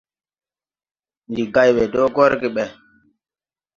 [1.29, 2.65] Ndi gay we dɔɔ gɔrge ɓɛ.